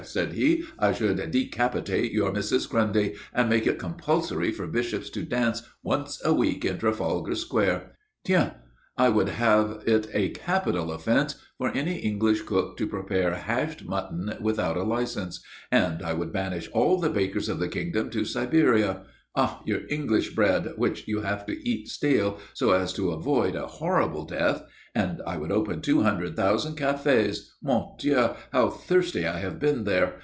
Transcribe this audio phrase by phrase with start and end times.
[0.07, 2.67] _"said he, "I should decapitate your Mrs.
[2.67, 7.91] Grundy, and make it compulsory for bishops to dance once a week in Trafalgar Square.
[8.25, 8.53] Tiens!
[8.97, 14.33] I would have it a capital offence for any English cook to prepare hashed mutton
[14.41, 15.39] without a license,
[15.71, 19.03] and I would banish all the bakers of the kingdom to Siberia
[19.35, 19.61] ah!
[19.65, 24.25] your English bread, which you have to eat stale so as to avoid a horrible
[24.25, 24.63] death!
[24.93, 28.31] and I would open two hundred thousand cafés mon Dieu!
[28.51, 30.15] how thirsty I have been there!